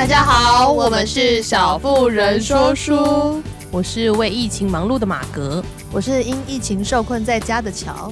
[0.00, 5.62] 大家好，我们是小妇人说书，我是为疫情忙碌的马格，
[5.92, 8.10] 我是因疫情受困在家的乔。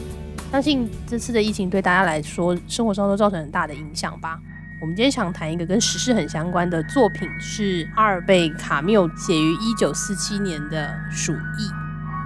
[0.53, 4.39] 相信这次的疫情对大家来说，生活上都造成很大的影响吧。
[4.83, 11.37] 我们今天想谈一个跟时事很相关的作品，是阿尔贝·卡缪写于一九四七年的《鼠疫》。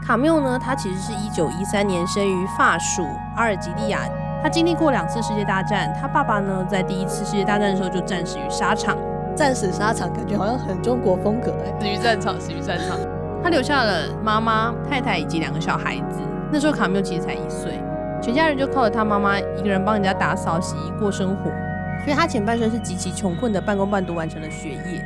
[0.05, 3.07] 卡缪呢，他其实是一九一三年生于法属
[3.37, 4.09] 阿尔及利亚，
[4.43, 5.97] 他经历过两次世界大战。
[6.03, 8.99] 他爸爸呢，在第一次世界大战的时候就战死于沙场。
[9.35, 11.81] 战死沙场，感觉好像很中国风格哎。
[11.81, 12.99] 死于战场，死于战场。
[13.43, 16.21] 他留下了妈妈、太太以及两个小孩子。
[16.53, 17.83] 那时候卡缪其实才一岁，
[18.23, 21.51] 全家人就靠着他妈妈一个人帮人家打扫、洗衣过生活。
[22.05, 25.05] 所以他前半生是极其穷困的，半工半读完成了学业。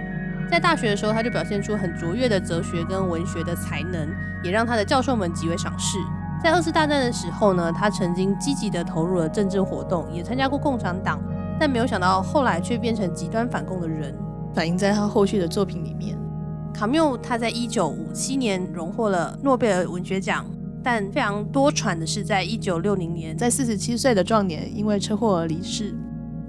[0.50, 4.08] 在大学的时候，他就表现出很卓越的哲学跟文学的才能，
[4.42, 5.98] 也让他的教授们极为赏识。
[6.42, 11.18] 在二次大战的时候呢，他曾经积极地投入了政治活动，也参加过共产党。
[11.58, 14.14] 但没有想到，后来却变成极端反共的人，
[14.54, 16.16] 反映在他后续的作品里面。
[16.74, 20.44] 卡缪他在一九五七年荣获了诺贝尔文学奖，
[20.82, 25.94] 但非常多传的是，在一九六零年，在四十七岁的壮年，因为车祸而离世。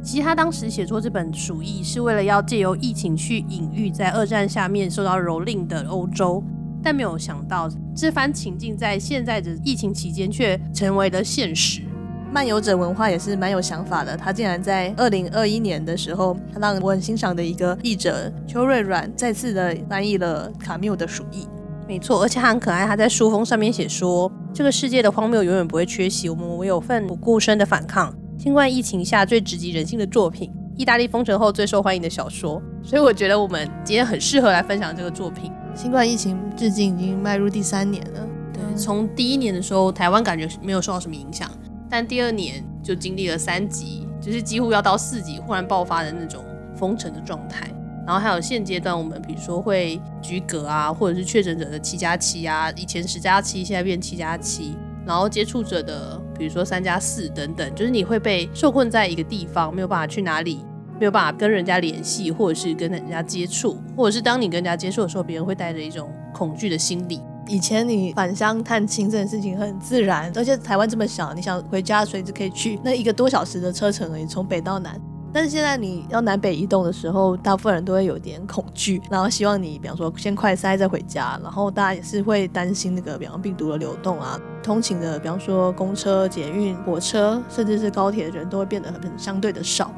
[0.03, 6.43] 其实他当时写作这本《鼠疫》，是为了要借由疫情去隐喻在二战下面受到蹂躏的欧洲，
[6.83, 11.81] 但没有想到这番情境在现在的疫情期间却成为了现实。
[12.31, 21.43] 漫游者文化也是蛮有想法的，他竟然在二零二一年的时候，他让我很欣赏的一个译者邱瑞软再次的翻译了卡缪的《鼠疫》。
[21.87, 28.13] 没错，而且他很可爱，他在书封上面写说：“这个世界的荒谬永远不会缺席，我们唯有奋不顾身的反抗。
[28.37, 35.51] 新冠疫情下最直击人心的作品，意大利封城后最受欢迎的小说。”所以我觉得我们今天很适合来分享这个作品。
[35.73, 41.49] 新冠疫情至今已经迈入第三年了，对，从第一年的时候，台湾感觉没有受到什么影响。
[41.89, 46.43] 但第二年就经历了三级，就是几乎要到四级忽然爆发的那种
[46.75, 47.67] 封城的状态。
[48.05, 54.77] 然后还有现阶段我们比如说会居隔啊，或者是确诊者的七加七啊，以前十加七，现在变七加七。
[55.05, 60.65] 然后接触者的比如说三加四等等，就是你会被受困在一个地方，没有办法去哪里，
[60.99, 67.21] 没有办法跟人家联系，或者是跟人家接触，或者是当你跟人家接触的时候，别人会带着一种恐惧的心理。
[67.47, 74.99] 以前你返乡探亲这件事情很自然，而且台湾这么小，你想回家随时可以去，那一个多小时的车程而已，从北到南。
[75.33, 89.91] 但是现在你要南北移动的时候，大部分人都会有点恐惧，然后希望你，比方说先快塞再回家，然后大家也是会担心那个，比方病毒的流动啊，通勤的，比方说公车、捷运、火车，甚至是高铁的人都会变得很相对的少。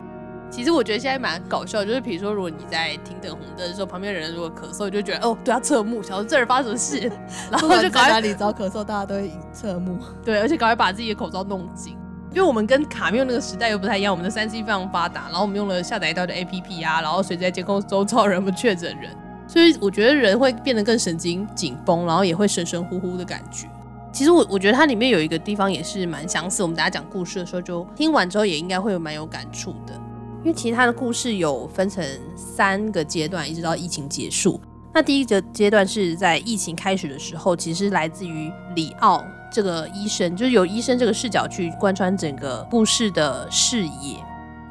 [0.50, 7.12] 其实我觉得现在蛮搞笑，就是比如说，如果你在停等红灯的时候，旁边人如果咳嗽，你就觉得哦，对他侧目，想说这儿发生什么事，
[7.52, 9.98] 然后就赶快哪里找咳嗽，大家都会侧目。
[10.26, 11.96] 对，而且赶快把自己的口罩弄紧，
[12.32, 19.16] 因为我们跟卡缪那个时代又不太一样，我们的三 C 非常发达，然后我们用了下载一大堆 APP 啊，然后随时在监控周遭人们确诊人，
[19.48, 23.70] 所以我觉得人会变得更神经紧绷，然后也会神神乎乎的感觉。
[24.12, 29.94] 其实我我觉得它里面有一个地方也是蛮相似，我们大家讲故事的时候，就听完之后也应该会有蛮有感触的。
[30.42, 32.04] 因为其实他的故事有分成
[32.36, 34.60] 三个阶段，一直到疫情结束。
[34.94, 44.18] 那第一个阶段是在疫情开始的时候，其实来自于里奥这个医生，就是有医生这个视角去贯穿整个故事的视野。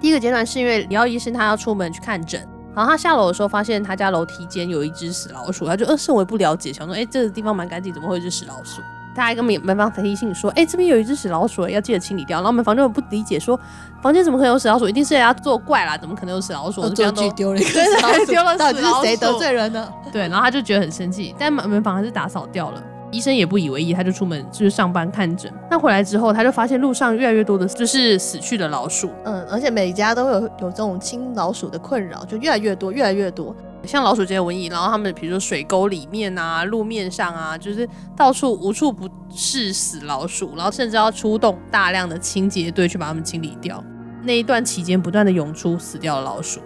[0.00, 2.40] 第一个阶段是因为里奥医生他要出门去看诊，
[2.74, 8.80] 然后他下楼的时候发现他家楼梯间有一只死老鼠，他就呃甚为不了解，想说哎这个地方蛮干净，怎么会是死老鼠？
[9.18, 13.58] 他还跟门门房提醒说：“哎、欸，这边有一只死老鼠，要记得清理掉。”然后门房就不理解说
[14.00, 14.88] ：“房间怎么可能有死老鼠？
[14.88, 19.88] 一定是人家作怪啦，怎么可能有死老鼠？”恶作剧丢了一个死老鼠，丢了死老鼠，到底是谁得罪人呢？
[20.12, 22.82] 对，然后他就觉得很生气，但门门房还是打扫掉了。
[23.10, 25.50] 医生也不以为意，他就出门就是上班看诊。
[25.70, 29.10] 那回来之后，他就发现路上越来越多的就是死去的老鼠。
[29.24, 33.56] 嗯，而且每家都有有这种清老鼠的困扰，就越来越多，越来越多。
[33.84, 43.83] 像老鼠这些瘟疫，然后他们比如说水沟里面啊、路面上啊，就是到处无处不是死老鼠，然后甚至要出动大量的清洁队去把它们清理掉。
[44.22, 46.61] 那一段期间不断的涌出死掉的老鼠，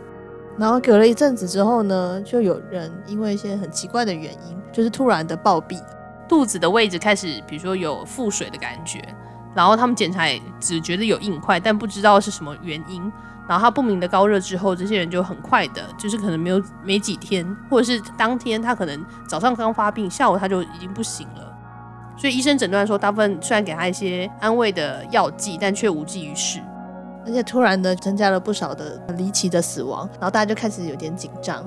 [0.59, 5.79] 然后隔了一阵子之后呢，就有人因为一些很奇怪的原因，就是突然的暴毙，
[6.29, 9.01] 肚子的位置开始比如说有腹水的感觉，
[9.55, 13.13] 然后他们检查也只觉得有硬块，但不知道是什么原因。
[13.49, 21.53] 然后他不明的高热之后，这些人就很快的，就是可能没有没几天，或者是当天他可能早上刚发病，下午他就已经不行了。
[22.17, 26.61] 所以医生诊断说，大部分虽然给他一些安慰的药剂，但却无济于事。
[27.25, 31.65] 而且突然的增加了不少的离奇的死亡，然后大家就开始有点紧张。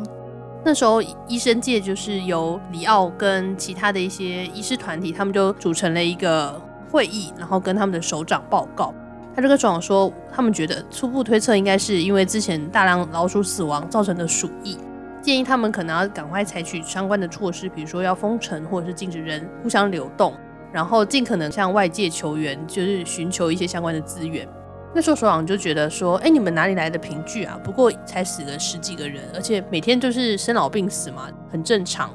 [0.65, 6.61] 那时候医生界就是由里奥跟其他的一些医师团体，他们就组成了一个
[6.91, 8.93] 会议，然后跟他们的首长报告。
[9.35, 14.77] 他这个总说，他们觉得初步推测应该是因为之前大量老鼠死亡造成的鼠疫，
[15.21, 20.33] 建议他们可能要赶快采取相关的措施，比如说要封城，或者是禁止人互相流动，
[20.71, 24.47] 然后尽可能向外界求援，就是寻求一些相关的资源。
[24.93, 27.59] 那时候首长就觉得说，哎，你们哪里来的凭据啊？
[27.61, 32.09] 不过才死了十几个人，而且每天就是生老病死嘛，很正常。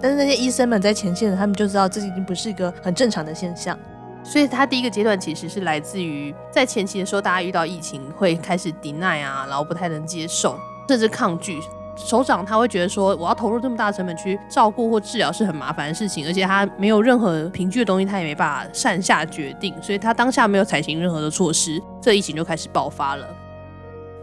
[0.00, 3.78] 但是那些医生们在前线，他们就知道这已经不是一个很正常的现象。
[4.24, 11.60] 所以他第一个阶段其实是来自于在前期的时候，大家遇到疫情会开始 deny 啊，然后不太能接受，甚至抗拒。
[11.96, 23.28] 首长他会觉得说，我要投入这么大成本去照顾或治疗是很麻烦的事情，而且他没有任何凭据的东西，他也没办法善下决定，所以他当下没有采行任何的措施，这疫情就开始爆发了。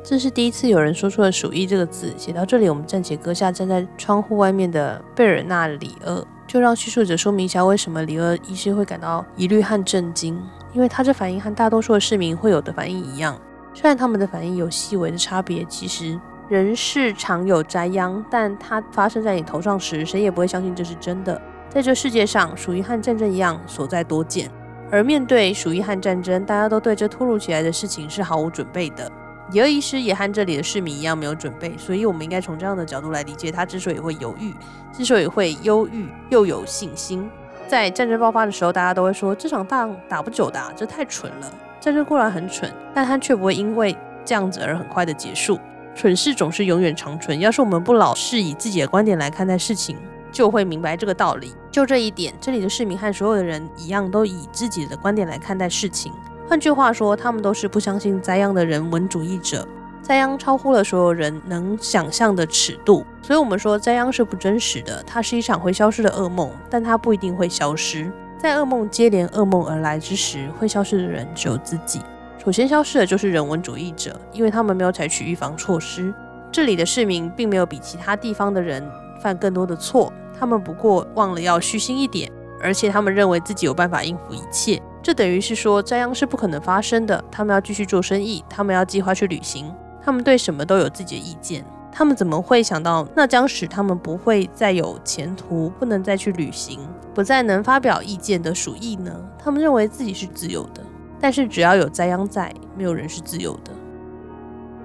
[0.04, 2.12] 这是第一次有人说出了“鼠疫”这个字。
[2.18, 10.38] 写到这里，我们暂且搁下站在窗户外面的贝尔纳·里厄，就让叙述者说明一下为什么里厄医师会感到疑虑和震惊，
[10.74, 13.40] 因为他这反应和大多数的市民会有的反应一样，
[13.74, 16.20] 虽然他们的反应有细微的差别，其实。
[16.50, 21.42] 人世常有灾殃，但它发生在你头上时，谁也不会相信这是真的。
[21.70, 24.52] 在这世界上，鼠疫和战争一样，所在多见。
[24.92, 29.10] 而面对鼠疫和战争，大家都对这突如其来的事情是毫无准备的。
[29.50, 34.54] 里厄医师也和这里的市民一样没有准备，所以我们应该从这样的角度来理解他之所以会犹豫，
[34.94, 37.30] 之所以会忧郁又有信心。
[37.68, 41.54] 在战争爆发的时候，大家都会说这场仗打不久的，这太蠢了。
[41.80, 45.60] 战争固然很蠢，但它却不会因为这样子而很快的结束。
[45.96, 47.40] 蠢事总是永远长存。
[47.40, 49.98] 要是我们不老是以自己的观点来看待事情，
[50.32, 51.54] 就会明白这个道理。
[51.72, 56.14] 就这一点，这里的市民和所有的人一样，都以自己的观点来看待事情。
[56.52, 59.66] 换句话说，他们都是不相信灾殃的人文主义者。
[60.02, 65.02] 灾殃超乎了所有人能想象的尺度，所以我们说灾殃是不真实的。
[65.08, 68.12] 它是一场会消失的噩梦，但它不一定会消失。
[68.38, 72.02] 在噩梦接连噩梦而来之时，会消失的人只有自己。
[72.44, 76.14] 首先消失的就是人文主义者，因为他们没有采取预防措施。
[76.52, 78.86] 这里的市民并没有比其他地方的人
[79.22, 82.30] 犯更多的错，他们不过忘了要虚心一点，
[82.64, 84.82] 而且他们认为自己有办法应付一切。
[85.04, 87.24] 这等于是说灾殃是不可能发生的。
[87.32, 89.74] 他们要继续做生意，他们要计划去旅行，
[90.04, 91.66] 他们对什么都有自己的意见。
[91.92, 96.80] 他们怎么会想到那将使他们不会再有前途，不能再去旅行，
[97.14, 99.12] 不再能发表意见的鼠疫呢？
[99.38, 100.82] 他们认为自己是自由的。
[101.20, 103.72] 但是只要有灾殃在，没有人是自由的。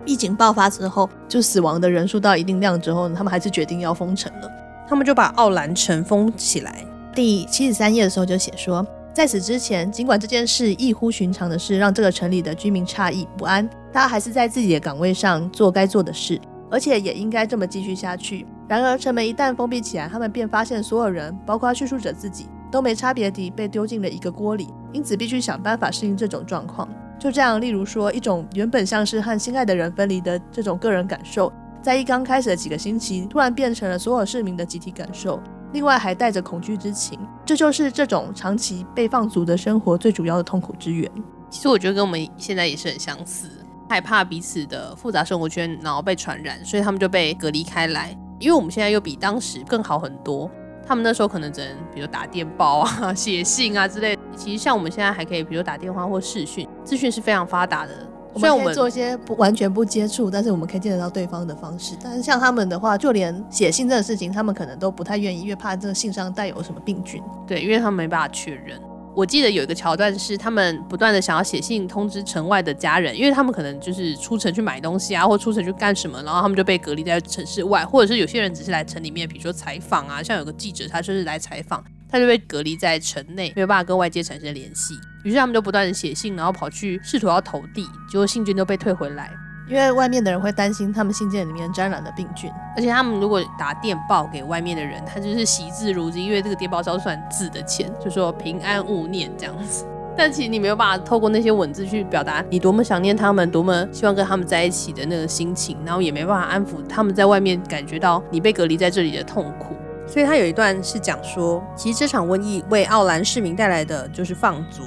[0.05, 4.51] 疫情爆发之后，就死亡的人数到一定量之后呢，他们还是决定要封城了。
[4.89, 6.85] 他们就把奥兰城封起来。
[7.17, 16.39] 第七十三页的时候就写说，在此之前，尽管这件事异乎寻常的事让这个城里的居民诧异不安，他还是在自己的岗位上做该做的事，
[16.71, 18.47] 而且也应该这么继续下去。
[18.69, 24.69] 然而，城门一旦封闭起来，他们便发现所有人，包括叙述者自己，都没差别地被丢进了一个锅里。
[24.93, 26.87] 因此，必须想办法适应这种状况。
[27.19, 35.41] 就这样，例如说，一种原本像是和心爱的人分离的这种个人感受，在一刚开始的几个星期，突然变成了所有市民的集体感受。
[35.77, 37.19] 另外，还带着恐惧之情。
[37.45, 41.11] 这就是这种长期被放逐的生活最主要的痛苦之源。
[41.51, 43.47] 其实，我觉得跟我们现在也是很相似，
[43.87, 48.17] 害怕彼此的复杂生活圈，然后被传染，所以他们就被隔离开来。
[48.39, 50.51] 因为我们现在又比当时更好很多。
[50.87, 54.19] 他们那时候可能只能，比如打电报啊、 写信啊之类。
[54.35, 57.93] 其实像我们现在还可以，比如打电话或视讯，资讯是非常发达的。
[58.39, 61.95] 虽然我们做一些不完全不接触，但是我们可以见得到对方的方式。
[62.03, 67.23] 但是像他们的话，就连写信这个事情，他们可能都不太愿意，因为怕这个信上带有什么病菌。
[67.47, 68.81] 对，因为他们没办法确认。
[69.15, 81.83] 我记得有一个桥段是，他们不断的想要写信通知城外的家人，因为他们可能就是出城去买东西啊，或出城去干什么，然后他们就被隔离在城市外，或者是有些人只是来城里面，比如说采访啊，像有个记者，他就是来采访，
[82.17, 89.31] 他就被隔离在城内，没有办法跟外界产生联系，于是他们就不断的写信，然后跑去试图要投递，结果信件都被退回来。
[89.69, 99.85] 因为外面的人会担心他们信件里面沾染了病菌，而且他们如果打电报给外面的人，他就是惜字如金，因为这个电报是要算字的钱，就说平安勿念这样子。
[100.17, 109.77] 但其实你没有办法透过那些文字去表达你多么想念他们，多么希望跟他们在一起的那个心情，然后也没办法安抚他们在外面感觉到你被隔离在这里的痛苦。
[110.07, 114.83] 所以他有一段是讲说，其实这场瘟疫为奥兰市民带来的就是放逐。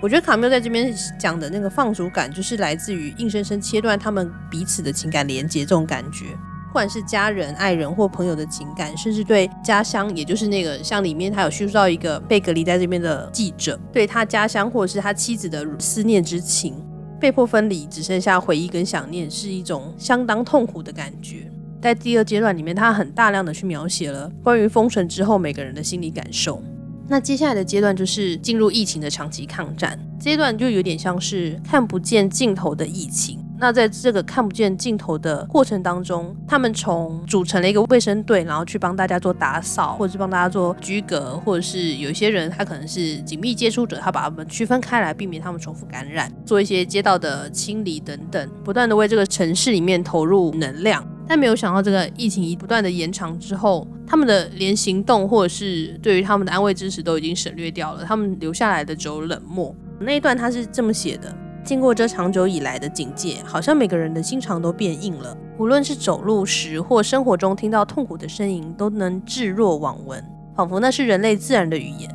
[0.00, 6.26] 我觉得卡缪在这边讲的那个放逐感，就是来自于硬生生切断他们彼此的情感连接这种感觉，
[6.68, 16.82] 不管是家人、爱人或朋友的情感，甚至对家乡，也就是那个像里面他有叙述到一个被隔离在这边的记者，对他家乡或者是他妻子的思念之情，
[17.20, 21.50] 被迫分离，只剩下回忆跟想念，是一种相当痛苦的感觉。
[21.80, 26.62] 在第二阶段里面，他很大量的去描写了关于封城之后每个人的心理感受。
[27.08, 33.39] 那接下来的阶段就是进入疫情的长期抗战，阶段就有点像是看不见尽头的疫情。
[33.60, 51.06] 那在这个看不见尽头的过程当中，他们从组成了一个卫生队，然后去帮大家做打扫，或者是帮大家做居隔，或者是有些人他可能是紧密接触者，他把他们区分开来，避免他们重复感染，做一些街道的清理等等，不断的为这个城市里面投入能量。
[51.28, 59.72] 但没有想到，这个疫情一不断的延长之后，他们的连行动或者是对于他们的安慰支持都已经省略掉了，他们留下来的只有冷漠。
[60.00, 65.36] 那一段他是这么写的：经过这长久以来的警戒，好像每个人的心肠都变硬了。
[65.58, 70.24] 无论是走路时或生活中听到痛苦的声音，都能置若罔闻，
[70.56, 72.10] 仿佛那是人类自然的语言。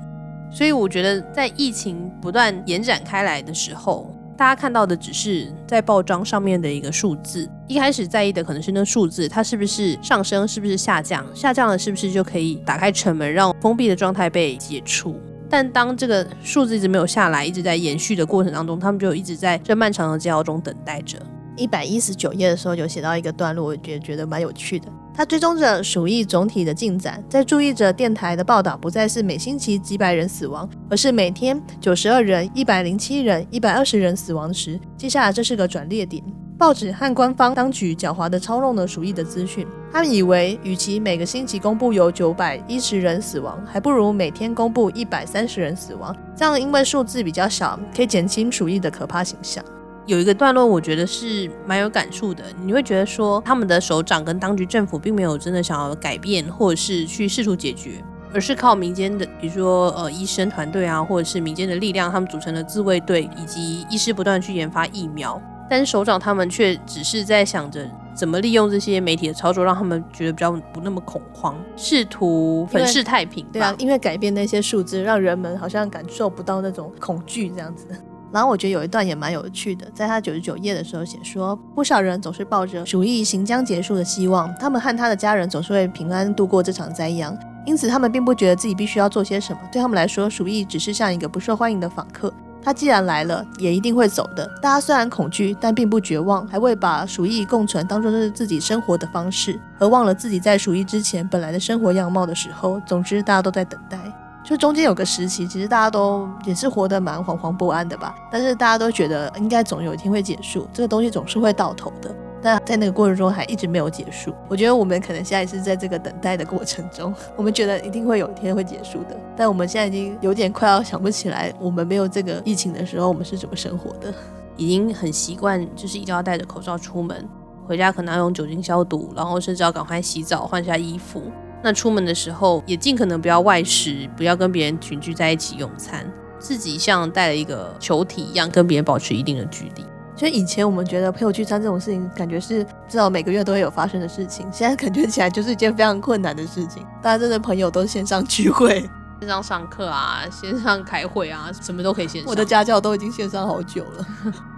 [0.52, 15.20] 所以我觉得，在疫情不断延展开来的时候，大家看到的只是在报章上面的一个数字，一开始在意的可能是那数字，它是不是上升，是不是下降，下降了是不是就可以打开城门，让封闭的状态被解除？
[15.50, 21.18] 但当这个数字一直没有下来，一直在延续的过程当中，他们就一直在这漫长的煎熬中等待着。
[21.58, 24.88] 一百一十九页的时候，有写到一个段落，我觉得觉得蛮有趣的。
[25.14, 36.22] 他追踪着鼠疫总体的进展，在注意着电台的报道，不再是每星期几百人死亡，而是每天九十二人、一百零七人、一百二十人死亡时，接下来这是个转捩点。
[36.58, 49.62] 报纸和官方当局狡猾地操弄了鼠疫的资讯，他们以为，与其每个星期公布有九百一十人死亡，还不如每天公布一百三十人死亡，这样因为数字比较小，可以减轻鼠疫的可怕形象。
[50.06, 52.46] 有一个段落，我觉得是蛮有感触的。
[52.64, 58.02] 你会觉得说，他们的首长跟当局政府并没有真的想要改变，或者是去试图解决，
[58.34, 65.42] 而是靠民间的，比如说呃医生团队啊，或者是民间的力量，他们组成了自卫队，以及医师不断去研发疫苗。
[65.70, 73.46] 但是首长他们却只是在想着怎么利用这些媒体的操作，让他们觉得比较不那么恐慌，试图粉饰太平。
[73.52, 77.88] 对啊，因为改变那些数字，让人们好像感受不到那种恐惧这样子。
[78.32, 89.60] 然后我觉得有一段也蛮有趣的，在他九十九页的时候写说，不少人总是抱着鼠疫行将结束的希望，他们和他的家人总是会平安度过这场灾殃，因此他们并不觉得自己必须要做些什么。
[89.72, 92.34] 对他们来说，鼠疫只是像一个不受欢迎的访客，
[92.66, 94.44] 他既然来了，也一定会走的。
[94.60, 102.82] 大家虽然恐惧，但并不绝望，还会把鼠疫共存当做是自己生活的方式，而忘了自己在鼠疫之前本来的生活样貌的时候。
[102.84, 104.00] 总之，大家都在等待。
[104.44, 108.16] 就中间有个时期，其实大家都也是活得蛮惶惶不安的吧。
[108.32, 112.10] 但是大家都觉得应该总有一天会结束，这个东西总是会到头的。
[112.46, 114.32] 那在那个过程中还一直没有结束。
[114.48, 119.18] 我觉得我们可能现在是在这个等待的过程中， 我们觉得一定会有一天会结束的。
[119.36, 124.14] 但我们现在已经有点快要想不起来，我们没有这个疫情的时候，我们是怎么生活的。
[124.58, 127.28] 已经很习惯，就是一定要戴着口罩出门，
[127.66, 131.24] 回家可能要用酒精消毒，然后甚至要赶快洗澡换下衣服。
[131.64, 136.06] 那出门的时候也尽可能不要外食，不要跟别人群聚在一起用餐，
[136.38, 139.84] 自己像带了一个球体一样，跟别人保持一定的距离。
[140.16, 146.86] 所以以前我们觉得朋友聚餐这种事情，感觉是至少每个月都会有发生的事情，现在感觉起来就是一件非常困难的事情。
[147.02, 152.30] 大家真的朋友都是线上聚会、线上上课啊、线上开会啊，什么都可以线上。
[152.30, 154.06] 我的家教都已经线上好久了。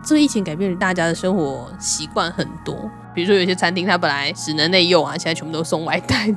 [0.05, 6.33] 这个疫情改变了大家的生活习惯很多，比如说有些餐厅它本来只能内用啊，现在全部都送外带。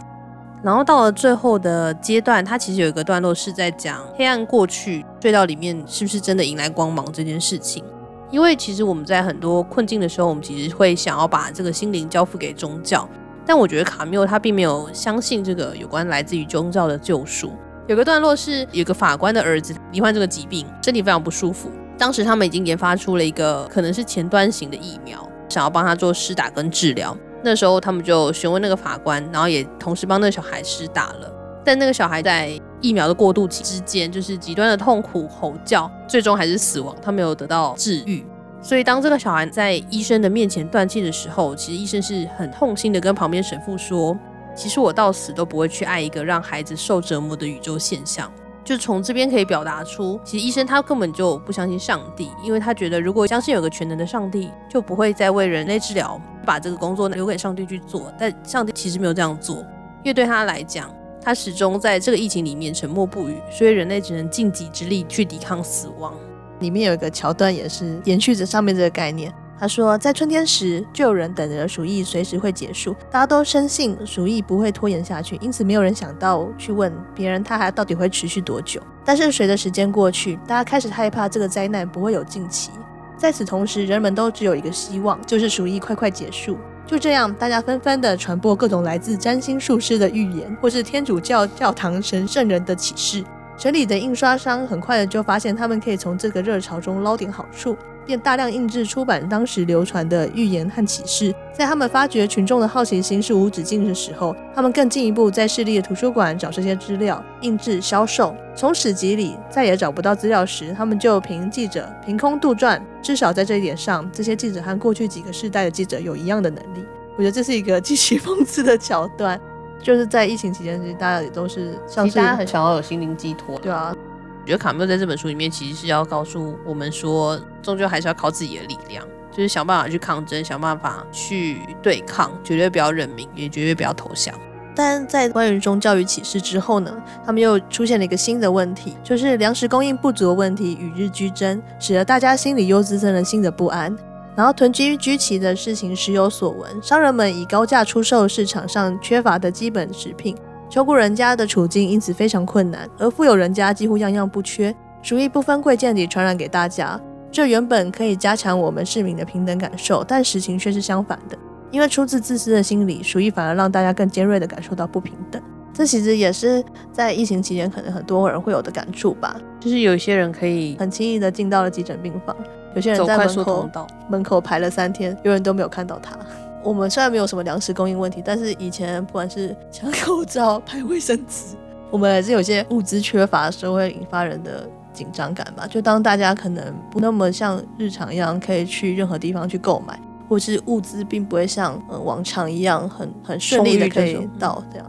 [0.62, 7.84] 然后到了最后的阶段，它其实有一个段落是在讲黑暗过去，隧道里面是不是真的迎来光芒这件事情。
[8.30, 13.08] 因为其实我们在很多困境的时候，我们其实会想要把这个心灵交付给宗教，
[13.44, 17.52] 但我觉得卡缪他并没有相信这个有关来自于宗教的救赎。
[17.88, 21.68] 有个段落是有个法官的儿子罹患这个疾病，身体非常不舒服，
[21.98, 27.16] 当时他们已经研发出了一个可能是前端型的疫苗，想要帮他做施打跟治疗。
[27.42, 31.32] 那时候他们就询问那个法官，然后也同时帮那个小孩施打了。
[31.64, 36.94] 但那个小孩在疫苗的过渡期之间，就是极端的痛苦吼叫，最终还是死亡。
[37.02, 38.24] 他没有得到治愈。
[38.62, 44.16] 所以当这个小孩在医生的面前断气的时候，其实医生是很痛心的跟旁边神父说
[44.54, 48.30] ：“其实我到死都不会去爱一个让孩子受折磨的宇宙现象。”
[48.62, 58.12] 就从这边可以表达出，其实医生他根本就不相信上帝，因为他觉得如果相信有个全能的上帝，就不会再为人类治疗，把这个工作留给上帝去做。
[58.18, 59.56] 但上帝其实没有这样做，
[60.04, 66.14] 因为对他来讲，他始终在这个疫情里面沉默不语，所以人类只能尽己之力去抵抗死亡。
[66.60, 69.32] 里面有一个桥段也是延续着上面这个概念。
[69.58, 72.94] 他说，在春天时，就有人等着鼠疫随时会结束。
[73.10, 78.80] 大家都深信鼠疫不会拖延下去，因此没有人想到去问别人，它还到底会持续多久。
[79.04, 82.70] 但是随着时间过去，大家开始害怕这个灾难不会有尽期。
[83.18, 86.56] 在此同时，人们都只有一个希望，就是鼠疫快快结束。
[86.90, 93.24] 就这样，大家纷纷的传播各种来自占星术师的预言，或是天主教教堂神圣人的启示。
[93.56, 97.76] 城里的印刷商很快的就发现，他们可以从这个热潮中捞点好处。
[98.06, 101.34] 便大量印制出版当时流传的预言和启示。
[101.52, 108.34] 在他们发觉群众的好奇心是无止境的时候，他们更进一步在市立的图书馆找这些资料，印制销售。
[108.54, 112.80] 从史籍里再也找不到资料时，他们就凭记者凭空杜撰。
[113.02, 116.84] 至少在这一点上，这些记者和过去几个世代的记者有一样的能力。
[117.16, 119.40] 我觉得这是一个极其讽刺的桥段。
[119.82, 123.58] 就是在疫情期间，其实大家也都是像是大家很想要有心灵寄托。
[123.60, 123.96] 对啊。
[124.42, 134.34] 我觉得卡缪在这本书里面其实是要告诉我们说，终究还是要靠自己的力量，就是想办法去抗争，想办法去对抗，绝对不要认命，也绝对不要投降。
[134.74, 136.90] 但在关于宗教与启示之后呢，
[137.26, 143.94] 他们又出现了一个新的问题，就是粮食供应不足的问题与日俱增，使得大家心里又滋生了新的不安。
[144.36, 150.34] 然后囤积居奇的事情时有所闻，商人们以高价出售市场上缺乏的基本食品。
[150.70, 154.72] 穷苦人家的处境因此非常困难，而富有人家几乎样样不缺，
[155.02, 156.98] 鼠疫不分贵贱地传染给大家。
[157.32, 161.36] 这原本可以加强我们市民的平等感受，但实情却是相反的。
[161.72, 165.42] 因为出自自私的心理，鼠疫反而让大家更尖锐地感受到不平等。
[165.72, 166.62] 这其实也是
[166.92, 169.36] 在疫情期间可能很多人会有的感触吧。
[169.58, 172.36] 就是有一些人可以很轻易地进到了急诊病房，
[172.76, 173.68] 有些人在门口
[174.08, 176.16] 门口排了三天，有人都没有看到他。
[176.62, 181.56] 我们虽然没有什么粮食供应问题，但是以前不管是抢口罩、排卫生纸，
[181.90, 185.66] 我们还是有些物资缺乏的时候会引发人的紧张感吧。
[185.66, 189.98] 就当大家可能不那么像日常一样可以去任何地方去购买，
[190.28, 194.86] 或是物资并不会像往常一样很很顺利的可以到这样，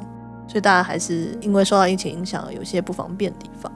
[0.47, 3.71] 所以大家还是因为受到疫情影响，有些不方便的地方。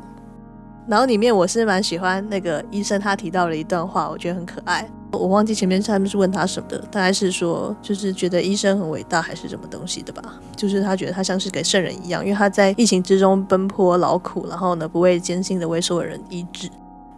[0.88, 4.88] 然后里面我是蛮喜欢那个医生他提到了一段话，我觉得很可爱。
[5.18, 10.22] 我忘记前面他们是问他什么的，大概是说就是觉得医生很伟大还是什么东西的吧，
[10.56, 16.70] 就是他觉得他像是个圣人一样，因为他在疫情之中奔波劳苦，然后呢不畏艰辛的为所有人医治。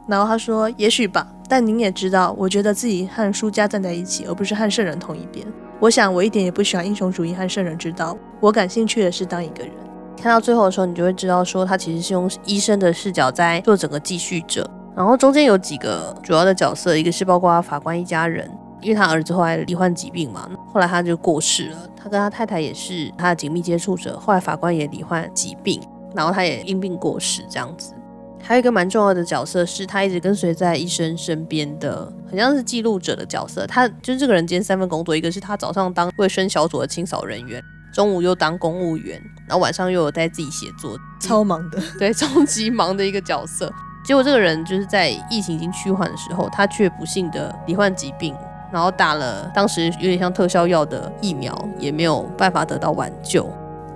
[0.08, 5.46] 然后他说也许吧，但您也知道，我觉得自己和书家站在一起，而不是和圣人同一边。
[5.80, 9.74] 我想我一点也不喜欢英雄主义和圣人之道，我感兴趣的是当一个人。
[10.16, 14.68] 看到最后的时候，你就会知道说他其实是用医生的视角在做整个继续者。
[14.98, 18.50] 然后中间有几个主要的角色，一个是包括法官一家人，
[18.82, 21.78] 因为他儿子后来罹患疾病嘛，后来他就过世了。
[21.96, 25.80] 他跟他太太也是他的紧密接触者，后来法官也罹患疾病，
[26.16, 27.94] 然后他也因病过世这样子。
[28.42, 33.68] 还有一个蛮重要的角色是他一直跟随在医生身边的，很像是记录者的角色。
[33.68, 37.62] 他就是这个人兼三份工作，一个是他早上当卫生小组的清扫人员，
[37.94, 43.72] 中午又当公务员，然后晚上又有在自己写作，超忙的， 对，超级忙的一个角色。
[44.08, 48.34] 结果这个人就是在疫情已经趋缓的时候，他却不幸的罹患疾病，
[48.72, 53.46] 然后打了当时有点像特效药的疫苗，也没有办法得到挽救。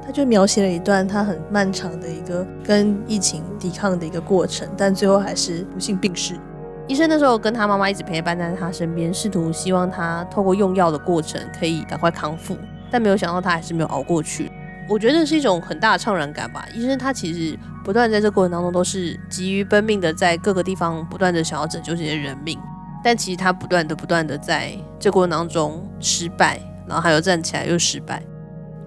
[0.06, 6.38] 他就描写了一段他很漫长的一个跟疫情抵抗的一个过程，但最后还是不幸病逝。
[6.88, 12.58] 医生那时候跟他妈妈一直陪伴在他身边，试图希望他透过用药的过程可以赶快康复，
[12.92, 14.52] 但没有想到他还是没有熬过去。
[14.92, 16.68] 我觉得是一种很大的怅然感吧。
[16.76, 22.60] 医生他其实不断在这过程当中都是急于奔命的，在各个地方不断的想要拯救这些人命，
[23.02, 28.22] 但其实他不断的不断的在这过程当中失败，然后还有站起来又失败。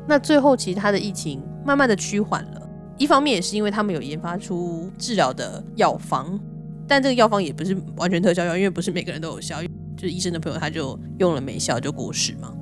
[0.07, 6.39] 那最后其实他的疫情慢慢的趋缓了，一方面也是因为他们有研发出治疗的药方，
[6.87, 9.57] 但这个药方也不是完全特效药，因为不是每个人都有效。
[9.97, 12.53] 就是医生的朋友他就用了没效就过世嘛。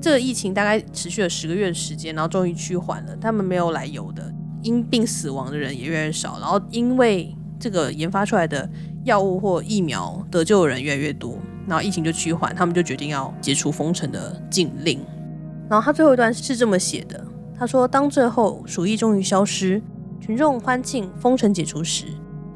[0.00, 3.16] 这个疫情大概持续了十个月的时间，然后终于趋缓了。
[3.16, 4.32] 他们没有来由的
[4.62, 8.68] 因病死亡的人也越来越少，然后因为这个研发出来的
[9.04, 15.00] 药物或疫苗得救的人越来越多，然后疫情就趋缓，他们就决定要解除封城的禁令。
[15.68, 17.24] 然后他最后一段是这么写的：
[17.58, 19.82] 他说，当最后鼠疫终于消失，
[20.20, 22.04] 群众欢庆封城解除时，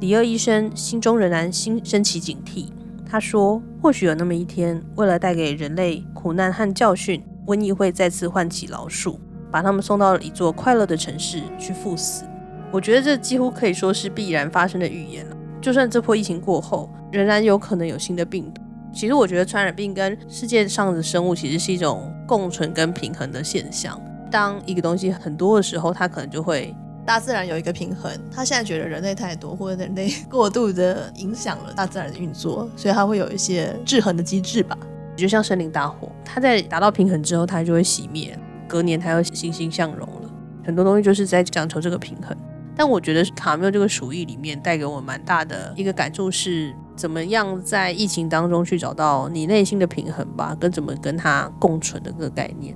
[0.01, 2.69] 李鄂医生心中仍然心升起警惕。
[3.11, 7.21] 他说，或许有那么一天，为了带给人类苦难和教训。
[7.47, 9.19] 瘟疫会再次唤起老鼠，
[9.51, 12.25] 把他们送到一座快乐的城市去赴死。
[12.71, 15.37] 我觉得这几乎可以说是必然发生的预言了。
[15.61, 18.63] 就算这波疫情过后，仍然有可能有新的病毒。
[18.93, 24.01] 其实我觉得传染病跟世界上的生物其实是一种共存跟平衡的现象。
[24.31, 26.73] 当一个东西很多的时候，它可能就会
[27.11, 28.09] 大自然有一个平衡。
[28.31, 34.79] 他现在觉得人类太多，或者人类过度的影响了大自然的运作，所以它会有一些制衡的机制吧。
[35.17, 40.31] 就像森林大火，它在达到平衡之后，它就会熄灭，隔年它又欣欣向荣了。
[40.65, 42.37] 很多东西就是在讲求这个平衡。
[42.77, 52.73] 但我觉得卡缪这个鼠疫里面带给我蛮大的一个感触是，怎么样在疫情当中去找到你内心的平衡吧，跟怎么跟它共存的这个概念。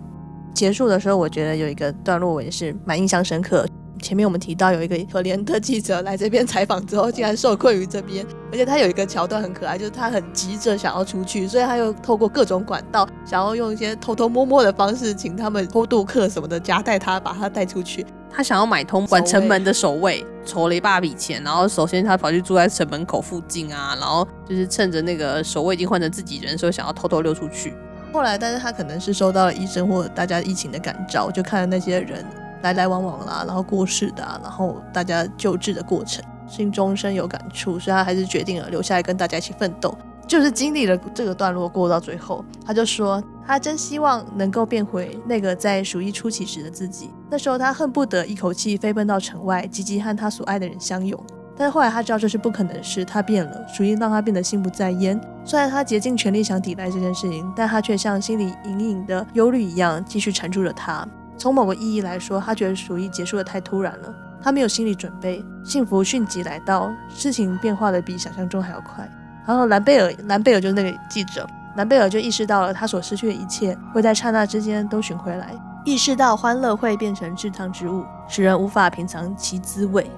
[0.52, 3.64] 结束的时候，我觉得有一个段落我也是蛮印象深刻。
[4.04, 18.04] 前面我们提到有一个可怜的记者来这边采访之后，竟然受困于这边，而且他有一个桥段很可爱，就是他很急着想要出去，所以他又透过各种管道，想要用一些偷偷摸摸的方式，请他们偷渡客什么的夹带他，把他带出去。
[18.30, 27.72] 他想要买通管城门的守卫，筹了一大笔钱，然后首先他跑去住在城门口附近啊，然后就是趁着那个守卫已经换成自己人的时候，想要偷偷溜出去。
[28.12, 32.24] 后来，但是他可能是受到了医生或大家疫情的感召，就看了那些人
[32.64, 39.96] 来来往往啦，然后过世的啊，然后大家救治的过程，心中深有感触，所以他还是决定了留下来跟大家一起奋斗。
[40.26, 47.10] 就是经历了这个段落过到最后，他就说他真希望能够变回那个在鼠疫初期时的自己。
[47.28, 51.22] 那时候他恨不得一口气飞奔到城外，积极和他所爱的人相拥。
[51.54, 55.20] 但是后来他知道这是不可能的事，他变了，鼠疫让他变得心不在焉。
[55.44, 61.06] 虽然他竭尽全力想抵赖这件事情，但他却像心里隐隐的忧虑一样，继续缠住了他。
[61.36, 69.08] 从某个意义来说，他觉得鼠疫结束的太突然了，他没有心理准备，幸福迅即来到，事情变化的比想象中还要快。
[69.46, 80.10] 然后兰贝尔，兰贝尔就是那个记者，兰贝尔就意识到了他所失去的一切会在刹那之间都寻回来，意识到欢乐会变成至烫之物，使人无法品尝其滋味。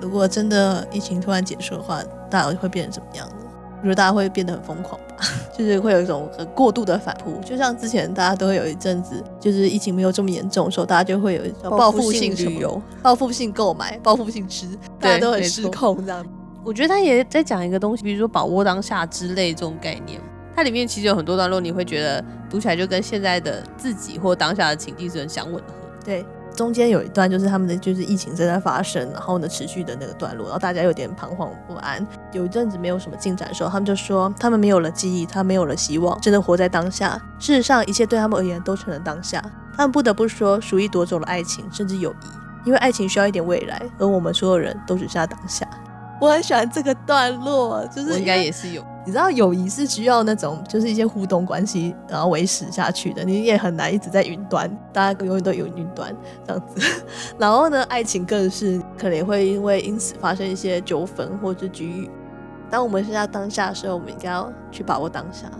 [0.00, 3.43] 如果真的疫情突然结束的话，大家会变成怎么样呢？
[3.84, 5.16] 我觉得大家会变得很疯狂吧，
[5.56, 14.66] 就是会有一种很过度的反扑，就像之前大家都会有一阵子，就是疫情没有这么严重的时候，大家就会有一种报复性旅游、报复性购买、报复性吃，
[14.98, 16.26] 大家都很失控这样。
[16.64, 20.18] 我觉得他也在讲一个东西，比如说把握当下之类这种概念。
[20.56, 25.74] 它里面其实有很多段落，你会觉得读起来就跟现在的自己或当下的情境是很相吻合。
[26.02, 32.06] 对，中间有一段就是他们的就是疫情正在发生，然后呢持续的那个段落，然后大家有点彷徨不安。
[32.32, 37.20] 有一阵子没有什么进展的时候，他们就说他们没有了记忆，他没有了希望，只能活在当下。
[37.38, 39.42] 事实上，一切对他们而言都成了当下。
[39.76, 45.68] 他们不得不说，鼠疫夺走了爱情，甚至友谊，因为爱情需要一点未来，而我们所有人都只剩下当下。
[46.20, 48.84] 我很喜欢这个段落，就是我应该也是有。
[49.06, 53.22] 你知道友谊是需要那种就是一些互动关系，然后维持下去的。
[53.22, 56.14] 你也很难一直在云端，大家永远都有云端
[56.46, 57.02] 这样子。
[57.38, 62.10] 然后呢，爱情更是可能会因为因此发生一些纠纷或者局域。
[62.70, 65.50] 当我们剩下当下的时候，我们应该要去把握当下。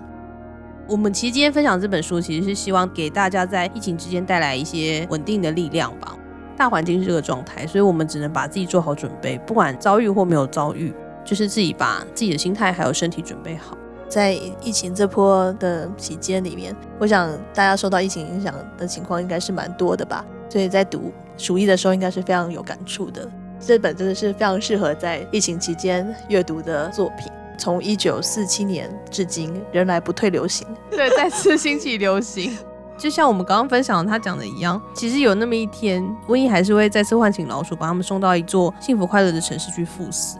[0.88, 6.16] 我们其实今天分享这本书，其实是希望给大家在疫情之间带来一些稳定的力量吧。
[6.56, 13.76] 大环境是这个状态，所以我们只能把自己做好准备，不管遭遇或没有遭遇，就是自己把自己的心态还有身体准备好。
[14.08, 14.32] 在
[14.62, 23.28] 疫情这波的期间里面，我想大家受到疫情影响的情况应该是蛮多的吧，所以在读鼠疫的时候应该是非常有感触的。
[23.58, 27.32] 这本真的是非常适合在疫情期间阅读的作品。
[27.56, 32.56] 从一九四七年至今，仍来不退流行，对，再次兴起流行。
[32.98, 40.38] 就像我们刚刚分享的他讲的一样，其实有那么一天，瘟疫还是会再次唤醒老鼠，把他们送到一座幸福快乐的城市去赴死。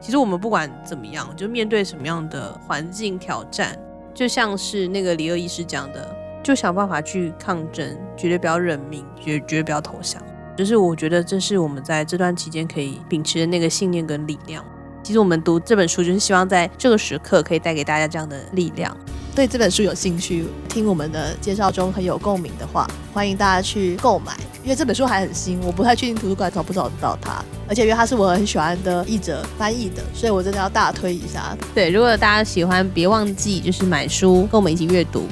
[0.00, 3.78] 其实我们不管怎么样，就面对什么样的环境挑战，
[4.14, 10.22] 就像是那个李二医师讲的，就想办法去抗争，绝对不要认命，绝绝对不要投降。
[10.56, 14.64] 就是我觉得这是我们在这段期间可以秉持的那个信念跟力量。
[15.08, 18.94] 其实我们读这本书，就是希望在这个时刻可以带给大家这样的力量。
[19.34, 24.36] 对这本书有兴趣，听我们的介绍中很有共鸣的话，欢迎大家去购买。
[24.62, 27.42] 因为这本书还很新，我不太确定图书馆找不找得到它。
[27.66, 31.56] 而且因为它是我很喜欢的译者翻译的，所以我真的要大推一下。
[31.74, 35.26] 对，如果大家喜欢，别忘记就是买书，跟我们一起阅读。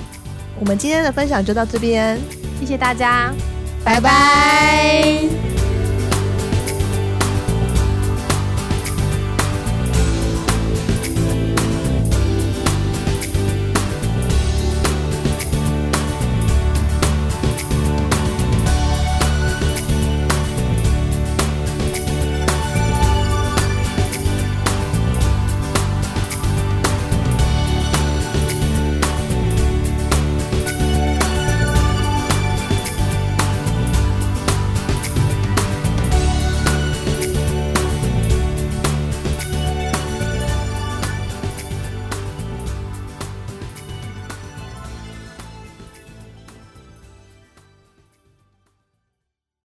[0.58, 2.18] 我们今天的分享就到这边，
[2.58, 3.30] 谢谢大家，
[3.84, 4.95] 拜拜。